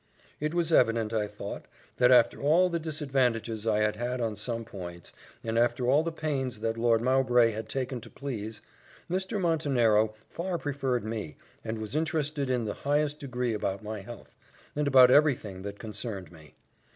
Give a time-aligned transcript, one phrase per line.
[0.39, 1.67] It was evident, I thought,
[1.97, 6.11] that after all the disadvantages I had had on some points, and after all the
[6.11, 8.61] pains that Lord Mowbray had taken to please,
[9.11, 9.39] Mr.
[9.39, 14.35] Montenero far preferred me, and was interested in the highest degree about my health,
[14.75, 16.55] and about every thing that concerned me.